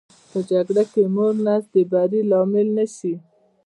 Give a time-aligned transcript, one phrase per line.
[0.29, 3.13] په جګړه کې که موړ نس د بري لامل نه شي.